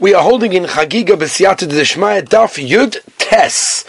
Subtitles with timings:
[0.00, 3.84] We are holding in Chagiga B'siyata D'Shmaya Daf Yud Tes.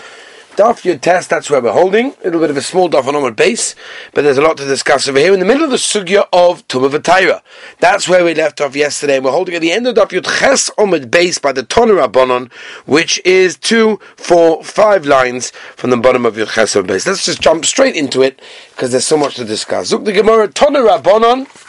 [0.55, 2.15] Daf Yud Tes, that's where we're holding.
[2.21, 3.75] A little bit of a small Daf on our base,
[4.15, 5.35] but there's a lot to discuss over here.
[5.35, 7.41] In the middle of the Sugya of Tumah
[7.79, 10.39] That's where we left off yesterday, and we're holding at the end of Daf Yud
[10.39, 12.51] Ches Omid base by the Toner Rabbanon,
[12.87, 17.05] which is two, four, five lines from the bottom of Yud Ches Omid base.
[17.05, 18.41] Let's just jump straight into it,
[18.71, 19.91] because there's so much to discuss.
[19.91, 21.68] Zuk the Gemara, Toner Rabbanon,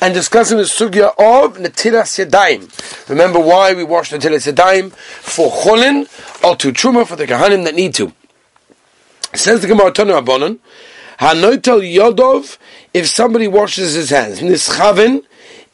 [0.00, 3.08] and discussing the sugya of Natilas Yadayim.
[3.08, 4.92] Remember why we wash Natilas Yadayim?
[4.92, 6.08] For Cholin
[6.44, 8.12] or to Truma for the Kahanim that need to.
[9.34, 10.58] Says the Gemara Tanu Rabbanon,
[11.18, 12.58] Hanoitel Yodov,
[12.92, 15.22] if somebody washes his hands, Nischaven,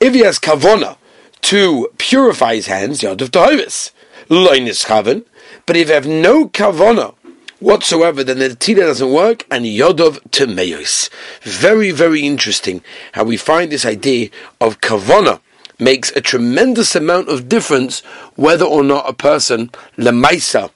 [0.01, 0.97] if he has Kavona
[1.43, 3.93] to purify his hands, Yodov Tohovis.
[4.29, 5.25] Loy Nischaven,
[5.67, 7.15] but if you have no Kavona
[7.61, 11.11] whatsoever, then the tila doesn't work, and yodov temeos.
[11.43, 15.41] Very, very interesting how we find this idea of kavana
[15.79, 18.01] makes a tremendous amount of difference
[18.35, 20.71] whether or not a person lemaisa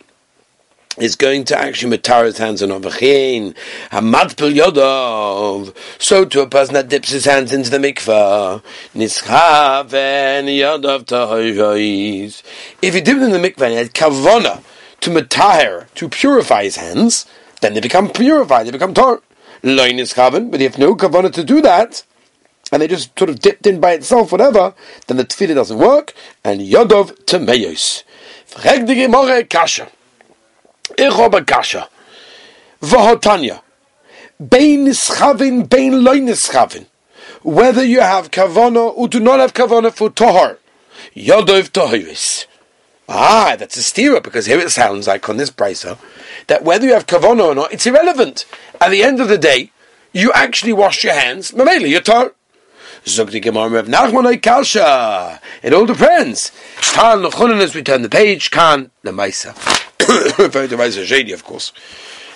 [0.98, 3.54] is going to actually matar his hands on avachin,
[3.90, 5.74] hamadpil yodov.
[5.98, 8.62] So to a person that dips his hands into the mikvah,
[8.94, 12.42] nischaven yodov tahoyis.
[12.82, 14.62] If he dipped in the mikvah and he had kavana
[15.00, 17.26] to matahir, to purify his hands,
[17.60, 19.22] then they become purified, they become tar.
[19.62, 22.04] Loin is kavan, but if no kavanah to do that,
[22.72, 24.74] and they just sort of dipped in by itself, whatever,
[25.06, 28.04] then the tefillah doesn't work, and yodov temeyos.
[28.46, 29.90] Frag Gemara kasha.
[30.96, 31.88] Ichoba kasha.
[32.82, 33.60] Vahotanya.
[34.38, 36.86] Bein nischavin, bein loin nischavin.
[37.42, 40.58] Whether you have kavana or do not have kavana for tohar.
[41.14, 42.46] Yodov tohiris.
[43.12, 45.98] Ah, that's a stira because here it sounds like on this brisa
[46.46, 48.46] that whether you have kavana or not, it's irrelevant.
[48.80, 49.72] At the end of the day,
[50.12, 51.50] you actually wash your hands.
[51.50, 52.32] Mamela, you're tar.
[55.62, 56.52] It all depends.
[56.76, 59.56] Kan as we turn the page, kan the maisa.
[60.38, 61.72] Referring to of course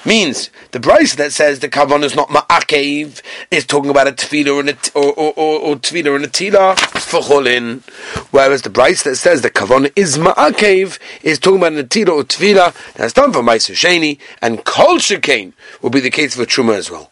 [0.07, 4.61] means the Bryce that says the kavan is not ma'akev is talking about a tefillah
[4.61, 7.83] and a or or, or, or tefillah and a tila for cholin,
[8.31, 12.25] whereas the Bryce that says the kavan is ma'akev is talking about a tila or
[12.25, 15.53] tefillah that's done for Ma'aser Sheni and kol shekain
[15.83, 17.11] will be the case for truma as well.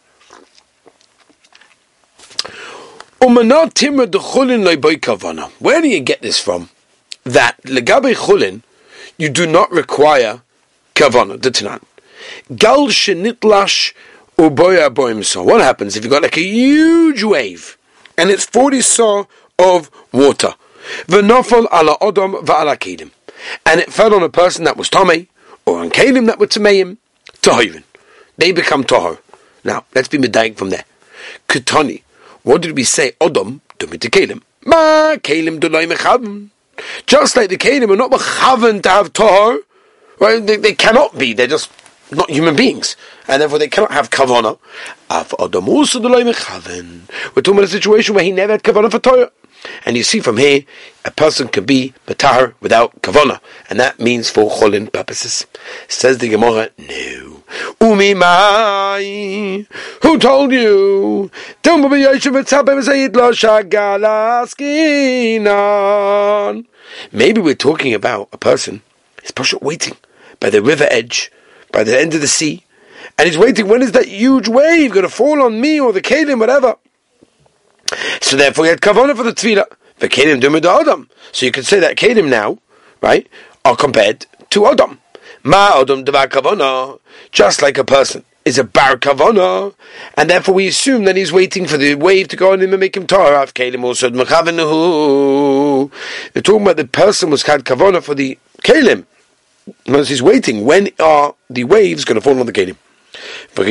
[5.59, 6.69] Where do you get this from?
[7.23, 8.63] That legabe chulin,
[9.17, 10.41] you do not require
[10.93, 11.79] kavana, the.
[12.55, 13.93] Gal shenitlash
[14.37, 15.43] uboya boim so.
[15.43, 17.77] What happens if you've got like a huge wave
[18.17, 19.25] and it's 40 saw
[19.59, 20.55] of water?
[21.07, 23.11] V'nofal ala odom v'ala kedim.
[23.65, 25.27] And it fell on a person that was Tomei,
[25.65, 26.97] or on Kalim that were Tameim,
[27.41, 27.83] Tohirin.
[28.37, 29.19] They become Tohor.
[29.63, 30.85] Now, let's be medayik from there.
[31.47, 32.03] Ketoni.
[32.43, 33.13] What did we say?
[33.21, 34.41] Odom, dumit Kalim.
[34.65, 36.49] Ma, Kalim dunay mechavim.
[37.05, 39.59] Just like the Kalim are not mechaven to have Tohor,
[40.19, 40.45] right?
[40.45, 41.33] They, they cannot be.
[41.33, 41.69] They're just
[42.15, 42.95] not human beings,
[43.27, 44.57] and therefore they cannot have kavana.
[45.09, 45.23] We're
[47.41, 49.31] talking about a situation where he never had kavana for Torah.
[49.85, 50.65] And you see from here,
[51.05, 55.45] a person can be batahar without kavana, and that means for cholin purposes.
[55.87, 57.43] Says the Gemara, no.
[57.79, 59.65] Umi mai,
[60.01, 61.31] who told you?
[67.11, 68.81] Maybe we're talking about a person,
[69.21, 69.95] he's probably waiting
[70.39, 71.31] by the river edge,
[71.73, 72.63] by the end of the sea,
[73.17, 73.67] and he's waiting.
[73.67, 76.77] When is that huge wave going to fall on me or the kelim, whatever?
[78.21, 79.65] So therefore, he had kavana for the tefillah.
[79.99, 81.09] The kelim dumid adam.
[81.33, 82.59] So you could say that kelim now,
[83.01, 83.27] right,
[83.65, 84.99] are compared to adam.
[85.43, 86.99] Ma adam devar kavana,
[87.31, 89.73] just like a person is a bar kavana,
[90.17, 92.79] and therefore we assume that he's waiting for the wave to go on him and
[92.79, 93.45] make him tar.
[93.47, 94.09] Kelim also
[96.33, 99.05] They're talking about the person was had kavana for the kelim.
[99.87, 100.65] Notice he's waiting.
[100.65, 102.77] When are the waves going to fall on the kelim?
[103.55, 103.63] So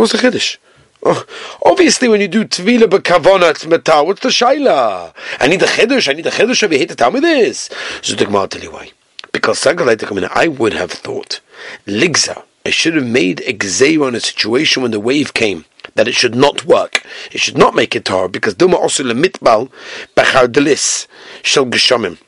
[0.00, 0.56] what's the chiddush?
[1.04, 1.24] Oh,
[1.66, 4.06] obviously, when you do tvila b'kavona it's metal.
[4.06, 5.12] What's the shaila?
[5.40, 6.08] I need a chiddush.
[6.08, 6.62] I need a chiddush.
[6.62, 7.68] You hate to tell me this?
[8.02, 8.90] So the Gemara tell you why.
[9.32, 11.40] Because I would have thought
[11.86, 12.44] ligza.
[12.64, 15.64] I should have made a gzeir on a situation when the wave came
[15.96, 17.04] that it should not work.
[17.32, 19.70] It should not make it tar because duma also lemitbal
[20.16, 21.08] b'char
[21.42, 22.18] shel geshamim.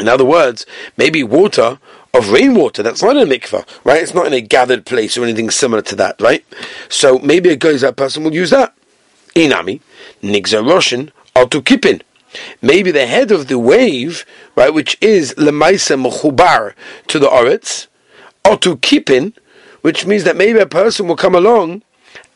[0.00, 0.66] In other words,
[0.96, 1.78] maybe water
[2.14, 4.02] of rainwater that's not in a mikvah, right?
[4.02, 6.44] It's not in a gathered place or anything similar to that, right?
[6.88, 8.74] So maybe a that person will use that.
[9.34, 9.80] Inami,
[10.22, 12.02] nigza roshin, altu kipin.
[12.60, 14.24] Maybe the head of the wave,
[14.54, 16.74] right, which is lemaisa mechubar
[17.08, 17.86] to the oretz,
[18.44, 19.34] altu kipin,
[19.82, 21.82] which means that maybe a person will come along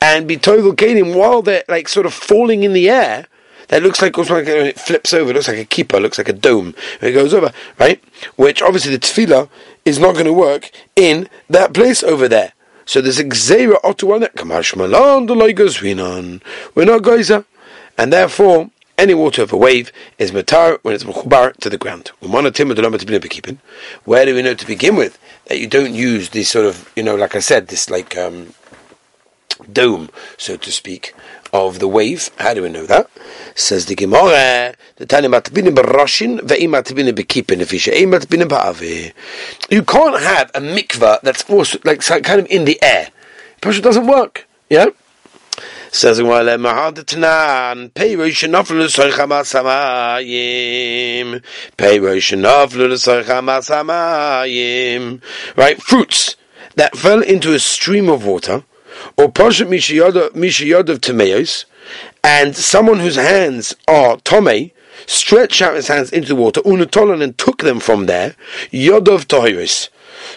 [0.01, 3.27] and be kalim while they're like sort of falling in the air
[3.73, 6.35] that looks like, like it flips over, it looks like a keeper, looks like a
[6.35, 6.75] dome.
[7.01, 8.05] It goes over, right?
[8.37, 9.49] Which obviously the tefillah
[9.87, 12.53] is not going to work in that place over there.
[12.85, 14.33] So there's a gzeira otu on it.
[16.75, 17.47] We're not geyser,
[17.97, 22.11] and therefore any water of a wave is matar when it's mechubar to the ground.
[22.21, 22.43] Where
[24.27, 27.17] do we know to begin with that you don't use this sort of, you know,
[27.17, 28.53] like I said, this like um,
[29.73, 31.15] dome, so to speak,
[31.53, 32.31] of the wave.
[32.39, 33.09] How do we know that?
[33.55, 39.13] Says the Gemara, the Tanya matbinim baroshin ve'im matbinim bekipin nefisha, ein matbinim ba'aveh.
[39.69, 43.11] You can't have a mikvah that's also like kind of in the air.
[43.63, 44.49] It doesn't work.
[44.71, 44.87] Yeah?
[45.91, 49.27] Says the Gemara, mahadetnan, pei rosh naflu l'soicha
[50.25, 51.43] masamayim,
[51.77, 55.21] pei rosh l'soicha masamayim.
[55.55, 56.37] Right, fruits
[56.77, 58.65] that fell into a stream of water,
[59.17, 61.65] or Pashat Mishayod of Tameos,
[62.23, 64.73] and someone whose hands are Tomei,
[65.07, 68.37] stretched out his hands into the water, Unatolan, and took them from there,
[68.71, 69.89] Yodov Tohiris.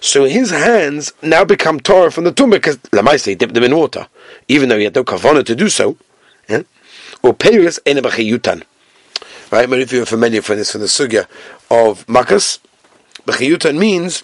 [0.01, 4.07] So his hands now become Torah from the tomb because Lamaisa dipped them in water,
[4.47, 5.97] even though he had no kavana to do so.
[6.49, 6.63] Yeah?
[7.21, 7.35] Or.
[9.51, 11.27] Right, many of you are familiar for this from the sugya
[11.69, 12.59] of Makas.
[13.25, 14.23] Bachiyutan means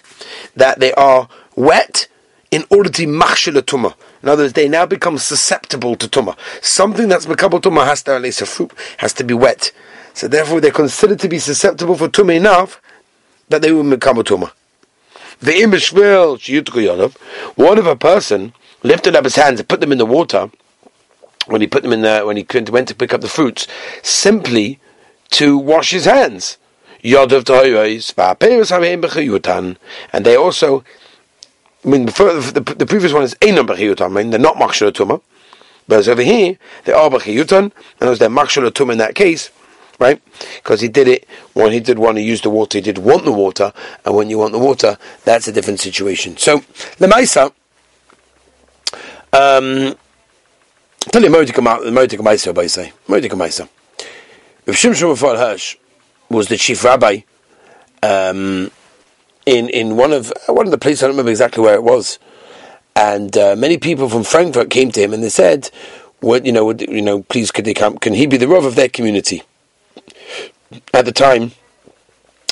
[0.56, 2.08] that they are wet
[2.50, 3.94] in order to machshel tumah.
[4.22, 6.36] In other words, they now become susceptible to tumah.
[6.62, 9.72] Something that's makabel tumah has to, at fruit, has to be wet.
[10.14, 12.80] So therefore, they're considered to be susceptible for tumah enough
[13.48, 14.52] that they will become a tumah.
[15.40, 16.38] The image will
[17.56, 18.52] one of a person
[18.84, 20.50] lifted up his hands and put them in the water
[21.46, 23.66] when he put them in the when he went to pick up the fruits,
[24.02, 24.78] simply
[25.30, 26.58] to wash his hands.
[27.02, 27.16] And
[30.24, 30.84] they also
[31.84, 34.92] I mean, the, the, the previous one is Einam Bechiyutan, I mean, they're not Machshel
[34.92, 35.20] Tumah.
[35.88, 39.50] But over here, they are Bechiyutan, and as they're Machshel Tumah in that case,
[39.98, 40.22] right?
[40.56, 43.24] Because he did it when he did want to use the water, he did want
[43.24, 43.72] the water,
[44.04, 46.36] and when you want the water, that's a different situation.
[46.36, 46.60] So,
[46.98, 47.52] Lemaisa,
[49.32, 49.96] um,
[51.10, 53.68] tell you Modik Maisa, by say, Modik Maisa.
[54.66, 55.76] If Shimshon Hirsch
[56.28, 57.20] was the chief rabbi,
[58.04, 58.70] um,
[59.46, 62.18] in in one of one of the places I don't remember exactly where it was,
[62.94, 65.70] and uh, many people from Frankfurt came to him and they said,
[66.20, 66.64] "What you know?
[66.66, 67.98] Would, you know, please could they come?
[67.98, 69.42] Can he be the rov of their community?"
[70.94, 71.52] At the time,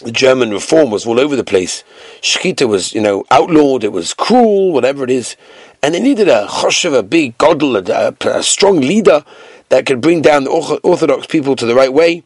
[0.03, 1.85] the German reform was all over the place.
[2.21, 3.85] Shkita was, you know, outlawed.
[3.85, 5.37] It was cruel, whatever it is,
[5.83, 9.25] and they needed a choshev, a big godel, a, a strong leader
[9.71, 10.51] that could bring down the
[10.83, 12.25] Orthodox people to the right way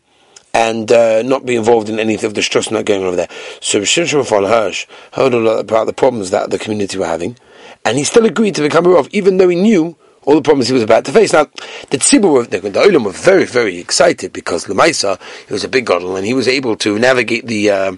[0.54, 3.28] and uh, not be involved in any of the stress not going on over there.
[3.60, 7.36] So Shimshon Raphael Hirsch heard a lot about the problems that the community were having,
[7.84, 10.68] and he still agreed to become a Rav, even though he knew all the problems
[10.68, 11.32] he was about to face.
[11.32, 11.44] Now,
[11.90, 15.86] the Tzibur, the, the Olam were very, very excited because Lemaisa, he was a big
[15.86, 17.96] godel, and he was able to navigate the uh,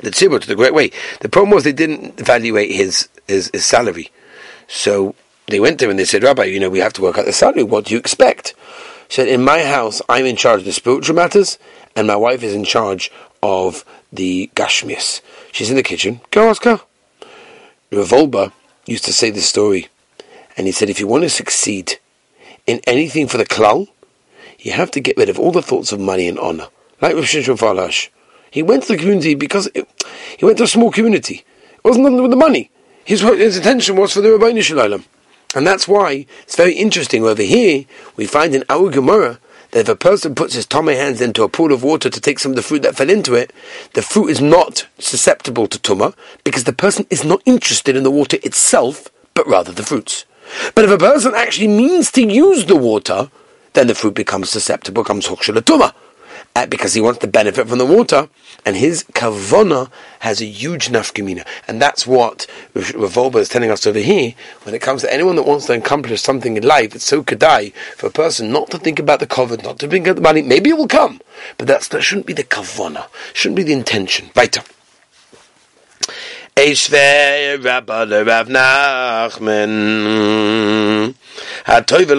[0.00, 0.90] the Tzibur to the great way.
[1.20, 4.10] The problem was they didn't evaluate his, his, his salary.
[4.66, 5.14] So
[5.46, 7.26] they went to him and they said, Rabbi, you know, we have to work out
[7.26, 7.62] the salary.
[7.62, 8.54] What do you expect?
[9.12, 11.58] Said, In my house, I'm in charge of the spiritual matters,
[11.94, 13.10] and my wife is in charge
[13.42, 15.20] of the gashmias.
[15.52, 16.22] She's in the kitchen.
[16.30, 16.80] Go ask her.
[17.90, 18.52] Reb Wolbe
[18.86, 19.88] used to say this story,
[20.56, 21.98] and he said, If you want to succeed
[22.66, 23.88] in anything for the klal,
[24.58, 26.68] you have to get rid of all the thoughts of money and honor.
[27.02, 28.08] Like with Shimshon.
[28.50, 29.86] He went to the community because it,
[30.38, 31.44] he went to a small community.
[31.74, 32.70] It wasn't nothing with the money.
[33.04, 35.04] His, his intention was for the Rabbi Shalom.
[35.54, 37.84] And that's why it's very interesting over here
[38.16, 39.38] we find in our Gemara
[39.72, 42.38] that if a person puts his tummy hands into a pool of water to take
[42.38, 43.52] some of the fruit that fell into it,
[43.94, 48.10] the fruit is not susceptible to tumah because the person is not interested in the
[48.10, 50.24] water itself, but rather the fruits.
[50.74, 53.30] But if a person actually means to use the water,
[53.72, 55.94] then the fruit becomes susceptible, becomes hukshal tumah
[56.54, 58.28] uh, because he wants to benefit from the water,
[58.64, 59.90] and his kavona
[60.20, 64.34] has a huge nafkamina, and that's what Reb Wolbe is telling us over here.
[64.64, 67.72] When it comes to anyone that wants to accomplish something in life, it's so kedai
[67.96, 70.42] for a person not to think about the covet, not to think about the money.
[70.42, 71.20] Maybe it will come,
[71.58, 74.30] but that's that shouldn't be the kavona, shouldn't be the intention.
[74.36, 74.62] Weiter.
[76.54, 80.51] Rabba Rav Nachman.
[81.66, 82.10] Right, if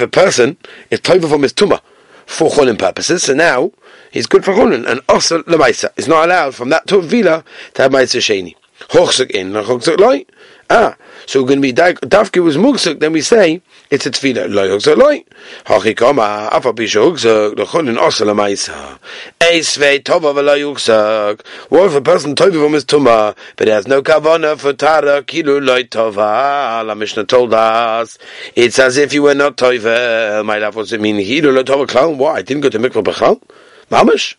[0.00, 0.56] a person
[0.90, 1.80] is toiva from his tumah
[2.26, 3.70] for cholin purposes, so now
[4.10, 7.82] he's good for cholin, and also lemaisa is not allowed from that to vila to
[7.82, 8.56] have ma'isa sheni.
[8.88, 10.24] Hochzuk in, hochzuk loy,
[10.70, 12.98] Ah, so we're going to be dafke was mugsuk.
[12.98, 14.52] Then we say it's a tefillah.
[14.52, 15.24] Lo yugzak loy.
[15.66, 18.98] Hachi kama afa bisha ugzak lechunin osel amaisa.
[19.40, 21.46] Eisvei tova v'lo yugzak.
[21.68, 25.22] What if a person tova from his tuma, but he has no kavana for tara
[25.22, 26.84] kilu loy tova?
[26.86, 28.16] La Mishnah told us
[28.56, 30.44] it's as if you were not tova.
[30.44, 31.16] My love, what's it mean?
[31.16, 32.16] Kilu loy tova klal.
[32.16, 32.36] Why?
[32.36, 33.42] I didn't go to mikvah b'chal.
[33.90, 34.36] Mamish.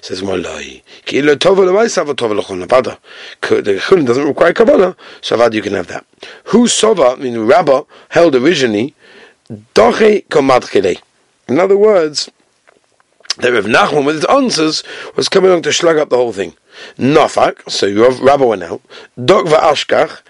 [0.00, 0.82] Says Molai.
[1.04, 2.98] Ki lo tova lemaisa ava tova lechon avada.
[3.40, 6.04] The chulin doesn't require kavana, so avada you can have that.
[6.44, 8.94] Who sova, I mean Rabbah, held originally,
[9.74, 11.00] doche komadchile.
[11.48, 12.30] In other words,
[13.38, 14.82] that Rav Nachman with his answers
[15.14, 16.54] was coming along to slug up the whole thing.
[16.98, 17.86] Nafak, so
[18.20, 18.80] Rabbah went out.
[19.22, 20.22] Dok va'ashkach,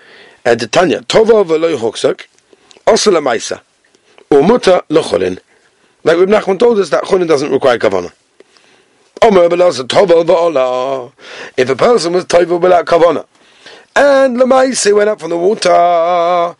[0.44, 2.26] and Tanya, tova v'loy choksak,
[2.86, 3.60] also lemaisa,
[4.30, 5.38] umuta lecholin.
[6.04, 8.12] Like Rav Nachman told us that chulin doesn't require kavana.
[9.22, 9.32] If
[11.68, 13.26] a person was tovel without kavana,
[13.96, 16.54] and Lamaisi went up from the water,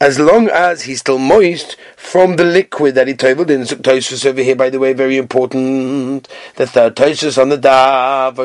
[0.00, 3.62] as long as he's still moist from the liquid that he toveled in.
[3.62, 6.26] Tosus over here, by the way, very important.
[6.56, 8.38] The third tosus on the dav,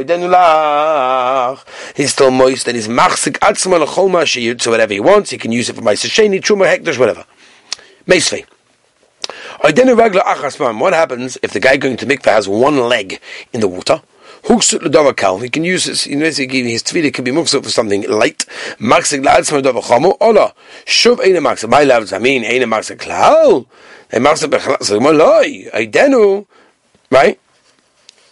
[1.95, 5.53] he's still moist and he's machzik atzma l'chol ma'ashiyut, so whatever he wants, he can
[5.53, 7.25] use it for my sasheni, truma, hekdash, whatever.
[8.05, 8.45] Meisvei.
[9.63, 9.77] What
[10.93, 13.21] happens if the guy going to mikveh has one leg
[13.53, 14.01] in the water?
[14.45, 18.45] He can use his, you know, his tefillah can be moved for something light.
[18.77, 20.53] Maxik la'atzma dava chamo, ola,
[20.85, 23.65] shuv eine maxik, my loves, I mean, eine maxik klal,
[24.11, 26.45] a maxik bechlal, maloi, aidenu,
[27.09, 27.39] right?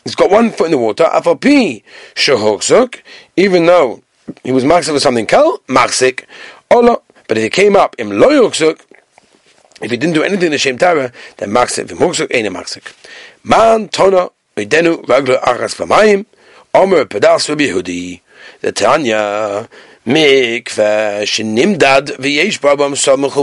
[0.04, 1.82] He's got one foot in the water, afapi,
[2.14, 3.00] shahoksuk,
[3.38, 4.04] even though
[4.44, 6.26] he was maxik for something kal, maxik,
[6.70, 6.98] ola,
[7.30, 8.82] but if he came up, im loyoksuk,
[9.82, 12.94] if he didn't do anything in the Shem Tara, then Maksik v'Muksuk ain't a Maksik.
[13.44, 16.26] Man Tona Idenu Ragla Achas V'Mayim
[16.74, 18.22] Omer Pedas V'Bihudi
[18.62, 19.68] The Tanya
[20.08, 23.38] mikveh shenimdad v'yesh barbam samach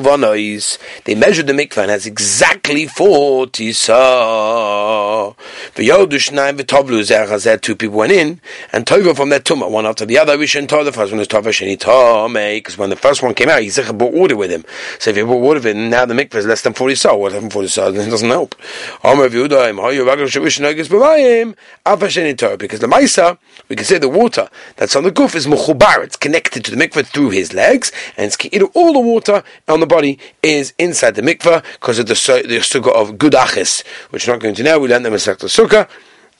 [1.05, 5.33] They measured the mikveh and has exactly forty sa.
[5.77, 8.41] V'yodu shnayim v'tovlu zeh Two people went in
[8.73, 10.37] and tova from that tumah one after the other.
[10.37, 13.49] We shouldn't tell the first one is tova sheni because when the first one came
[13.49, 14.65] out, he said brought water with him.
[14.99, 17.15] So if he brought water with him, now the mikveh is less than forty sa.
[17.15, 17.89] What happened forty sa?
[17.99, 18.57] It doesn't help.
[19.05, 21.55] Omer v'yudaim hayu ragel shavish nagis b'mayim
[21.87, 23.39] alpha sheni tova because the ma'isa
[23.69, 26.03] we can say the water that's on the goof is muchubar.
[26.03, 28.35] It's connected connected to the mikveh through his legs, and
[28.75, 32.93] all the water on the body is inside the mikveh because of the, the sukkah
[32.95, 34.79] of gudachis, which we're not going to now.
[34.79, 35.89] We learned them in Sekta Sukkah.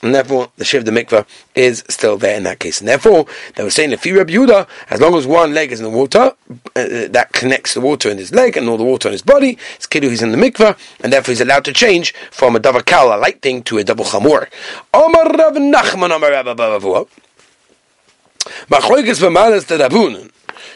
[0.01, 1.25] And therefore, the shiv the mikveh
[1.55, 2.79] is still there in that case.
[2.79, 3.25] And therefore,
[3.55, 5.89] they were saying if you Reb Yehuda, as long as one leg is in the
[5.89, 9.21] water, uh, that connects the water in his leg and all the water in his
[9.21, 12.61] body, it's kiddu he's in the mikveh, and therefore he's allowed to change from a
[12.61, 14.47] davar kal, a light thing, to a double chamor.
[18.69, 20.31] Machloikes v'malas the.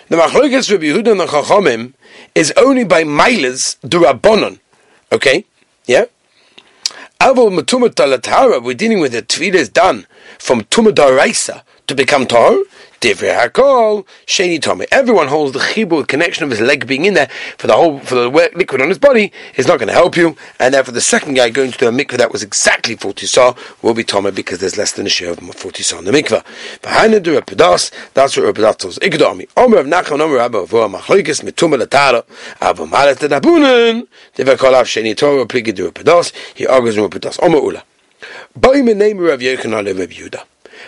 [0.09, 1.93] The Machloikes Rabbi Yehuda and the Chachomim
[2.35, 4.59] is only by milas durabonon.
[5.11, 5.45] Okay?
[5.85, 6.05] Yeah?
[7.19, 10.05] Avol matumat we're dealing with the tefillah is done
[10.39, 12.63] from tumadaraisa to become tahor.
[13.03, 14.85] Divrei Hakol, Sheni Tommy.
[14.89, 18.15] Everyone holds the chibur connection of his leg being in there for the whole for
[18.15, 21.33] the liquid on his body is not going to help you, and therefore the second
[21.33, 24.59] guy going to do a mikveh that was exactly forty saw will be Tommy because
[24.59, 26.45] there's less than a share of forty saw in the mikveh.
[26.81, 28.99] Behind the pedas, that's what pedas tells.
[28.99, 29.49] Ikdomi.
[29.57, 32.23] Omer of Nachman Omer Abba Vua Machloikis Mituma Latara
[32.61, 36.31] Abba Malet Dabunen Divrei Kol Av Sheni Torah Pligi Du pedas.
[36.55, 37.37] He argues with pedas.
[37.43, 37.83] Omer Ula.
[38.55, 40.45] By the name of Rav Yochanan Rav Yehuda.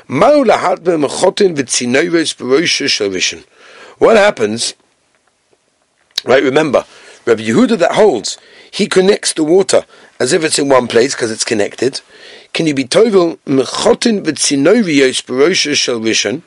[0.08, 0.48] What
[4.18, 4.74] happens,
[6.24, 6.86] right, remember,
[7.26, 8.38] Rabbi Yehuda that holds,
[8.70, 9.84] he connects the water
[10.20, 12.02] as if it's in one place because it's connected.
[12.54, 16.44] Can you be tovel mechotin v'tzinovios barosha shalvishan,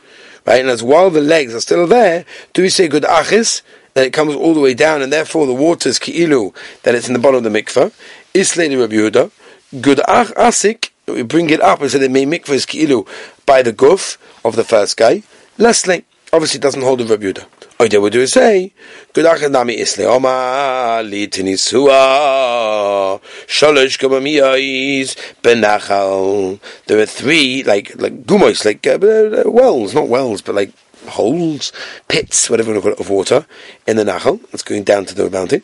[0.46, 0.60] right?
[0.60, 3.62] And as while the legs are still there, do we say good achis
[3.94, 7.08] that it comes all the way down, and therefore the water is ki'ilu that it's
[7.08, 7.92] in the bottom of the mikveh?
[8.34, 9.32] Islay Rabbi Yehuda,
[9.80, 13.06] good ach asik we bring it up and say they may mikvahs ki'ilu
[13.46, 15.22] by the guf of the first guy.
[15.56, 17.40] Lastly, obviously it doesn't hold the Rabbi
[17.80, 18.72] Oh, they would do is say,
[19.12, 26.58] Good achanami isle oma li tinisua shalosh gamamiyais benachal.
[26.86, 30.72] There are three like like gumos, like uh, uh, wells, not wells, but like
[31.06, 31.72] holes,
[32.08, 33.46] pits, whatever you want to call it, of water
[33.86, 34.40] in the nachal.
[34.52, 35.62] It's going down to the mountain.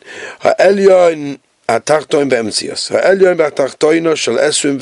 [1.68, 2.92] התחתון באמציוס.
[2.92, 4.78] העליון והתחתונו של עשרים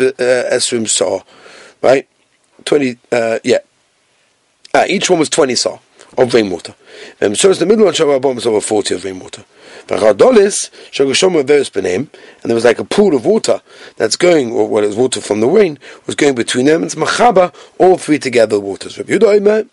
[0.48, 1.20] עשרים saw.
[1.82, 2.06] Right?
[2.64, 3.58] 20, uh, yeah.
[4.74, 5.78] Ah, each one was 20 saw
[6.16, 6.74] of rainwater.
[7.20, 9.44] Um, so it's the middle one, Shabbat was over 40 of rainwater.
[9.86, 11.96] V'chadolis shogashom veris b'neim,
[12.42, 13.62] and there was like a pool of water
[13.96, 16.82] that's going, or well, it was water from the rain, was going between them.
[16.82, 18.98] It's machaba, all three together waters.
[18.98, 19.68] Rabbi Yehuda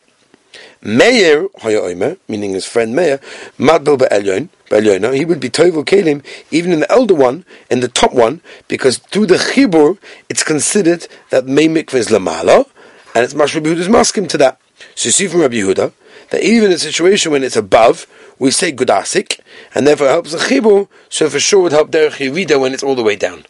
[0.81, 3.19] Meir Haya meaning his friend Meir,
[3.57, 7.88] Madbel Be'elyon, Be'elyona, he would be Tovel Kalim, even in the elder one, in the
[7.88, 9.98] top one, because through the Chibur,
[10.30, 12.66] it's considered that Mei Mikveh is Lamala,
[13.14, 14.58] and it's Mash Rabbi Yehuda's maskim to that.
[14.94, 15.92] So you see from Rabbi Yehuda,
[16.30, 18.06] that even in a situation when it's above,
[18.38, 19.40] we say Gudasik,
[19.74, 22.72] and therefore it helps the Chibur, so for sure it would help Derech Yerida when
[22.72, 23.44] it's all the way down.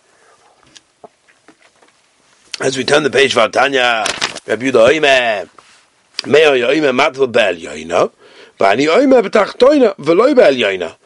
[2.60, 4.04] As we turn the page, Vatanya,
[4.48, 5.48] Rabbi Yehuda Oimeh,
[6.26, 7.32] Meir yoime matvel
[8.58, 10.96] v'ani yoime b'tachtoina v'loi bel yoina.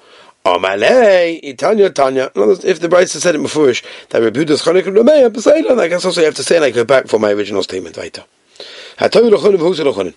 [0.44, 2.30] Amalei, Itanya Tanya.
[2.34, 3.80] If the Brisa said it before, that
[4.12, 7.08] Chonik and Rameya, Poseidon, I guess also you have to say, and I go back
[7.08, 8.24] for my original statement, weiter.
[8.98, 10.12] Hatoy Lochonim, who's Lochonim?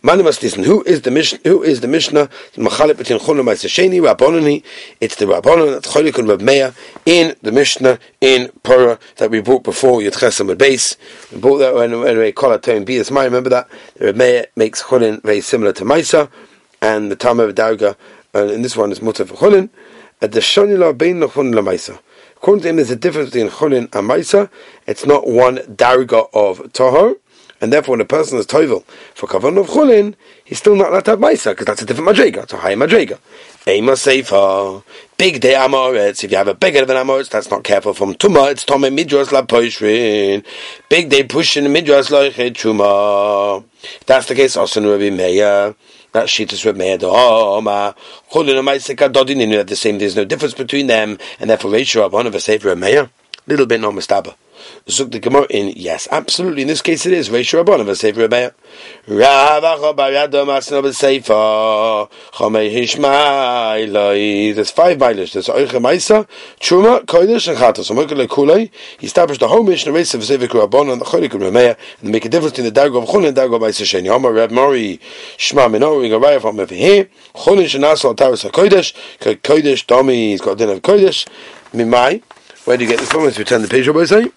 [0.00, 0.64] Must listen.
[0.64, 1.40] Who is the Mishnah?
[1.44, 2.30] Who is the Mishnah?
[2.54, 4.62] Machalip between Chulun and Sheni Rabbonani.
[5.02, 6.72] It's the Rabbonon that Cholik and Meir
[7.04, 10.96] in the Mishnah in Pura that we brought before Yud Chesam base.
[11.30, 12.96] We brought that when, when we call it Tone B.
[12.96, 16.30] It's remember that the Meir makes Chulin very similar to Maisa,
[16.80, 17.96] and the Tam of Dauga,
[18.34, 19.70] and in this one is Mutter for Chulin.
[20.20, 21.98] At the Shonila Bein Lachun Lamaisa.
[22.36, 24.50] According to him, there's a difference between Chulin and Maisa.
[24.86, 27.16] It's not one Darga of Tahor
[27.60, 31.04] and therefore, when a person is toivel for kavan of chulin, he's still not allowed
[31.06, 32.44] to have ma'isa because that's a different madrega.
[32.44, 33.18] It's a higher madrega.
[33.66, 34.82] Ema
[35.16, 36.22] big day amoritz.
[36.22, 38.52] If you have a bigger of an amoritz, that's not careful from tuma.
[38.52, 40.44] It's tome midras la poishrin.
[40.88, 43.64] Big day pushing midras la chuma.
[44.06, 44.56] That's the case.
[44.56, 45.74] Also, in Rabbi Meir.
[46.18, 46.98] That shittus Rabbi Meir.
[47.02, 47.60] Oh.
[47.60, 47.94] You
[49.62, 50.00] the same.
[50.00, 53.10] There's no difference between them, and therefore Rachel one of a savior Meir.
[53.46, 54.34] Little bit no mistaba.
[54.86, 56.62] Zuk the Gemara in yes, absolutely.
[56.62, 58.52] In this case, it is Reish Rabban of a Sefer Rebbeinu.
[59.06, 64.54] Ravacha Bariyado Masno b'Seifa Chomei Hishmailoi.
[64.54, 65.32] There's five mileage.
[65.32, 66.26] There's Oicha Maisa,
[66.60, 67.90] Truma, Kodesh, and Chatos.
[67.90, 68.70] Amokele Kulei.
[68.98, 71.76] He established the whole mission of Reish of Sefer Rabban and the Cholik of Remeya
[72.00, 74.08] and make a difference between the Dargo of Chulin and Dargo of Maisa Sheni.
[74.08, 75.00] Omar Reb Mori
[75.36, 75.98] Shma Minor.
[75.98, 77.08] We go from over here.
[77.34, 78.94] Chulin Shenasal Tavis HaKodesh.
[79.42, 80.30] Kodesh Domi.
[80.30, 81.28] He's got a din of Kodesh.
[81.72, 82.22] Mimai.
[82.64, 83.24] Where do you get this from?
[83.24, 83.88] Let's return the page.
[83.88, 84.30] What say?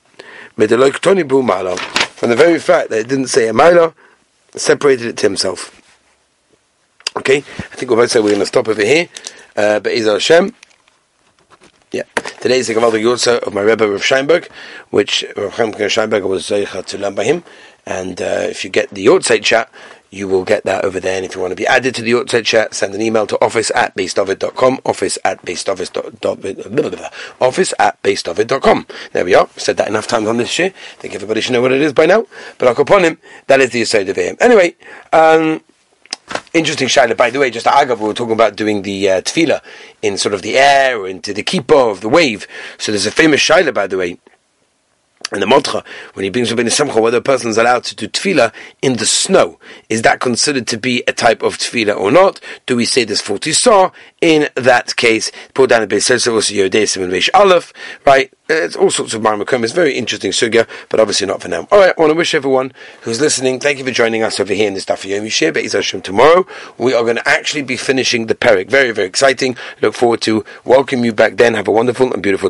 [0.55, 3.93] From the very fact that it didn't say a mila,
[4.55, 5.77] separated it to himself.
[7.17, 9.09] Okay, I think we're say we're going to stop over here.
[9.55, 10.53] Uh, but Izar Hashem.
[11.91, 12.03] Yeah.
[12.39, 14.49] Today is the Gavaldi Yotza of my Rebbe Rav Scheinberg,
[14.91, 17.43] which Rav Scheinberg was Zeicha to learn by him.
[17.85, 19.69] And uh, if you get the Yortzeit chat,
[20.11, 21.15] you will get that over there.
[21.15, 23.43] And if you want to be added to the Yortzeit chat, send an email to
[23.43, 26.99] office at basedovid.com, office at basedovid.com,
[27.39, 28.87] office at basedovid.com.
[29.13, 29.47] There we are.
[29.55, 30.65] Said that enough times on this show.
[30.65, 30.69] I
[30.99, 32.25] think everybody should know what it is by now.
[32.57, 34.35] But I'll upon him, that is the Yisod of him.
[34.41, 34.75] Anyway,
[35.13, 35.61] um,
[36.53, 37.15] interesting shaila.
[37.15, 39.61] By the way, just agav, we were talking about doing the uh, tefillah
[40.01, 42.47] in sort of the air into the kippah of the wave.
[42.77, 44.19] So there's a famous shaila, by the way,
[45.31, 45.81] and the Mordechai,
[46.13, 49.05] when he brings Rabbeinu Simcha, whether a person is allowed to do tefillah in the
[49.05, 52.41] snow, is that considered to be a type of tefillah or not?
[52.65, 53.91] Do we say this 40 saw?
[54.19, 57.71] In that case, put down the base also Yodei Simon Reish Aleph,
[58.05, 58.31] right?
[58.49, 59.63] Uh, it's all sorts of Marmakum.
[59.63, 61.67] It's very interesting sugya, but obviously not for now.
[61.71, 64.53] All right, I want to wish everyone who's listening, thank you for joining us over
[64.53, 65.53] here in this Daf Yomi shiur.
[65.53, 66.45] Be'ez Hashem tomorrow,
[66.77, 68.69] we are going to actually be finishing the Perik.
[68.69, 69.55] Very, very exciting.
[69.81, 71.53] Look forward to welcoming you back then.
[71.53, 72.49] Have a wonderful and beautiful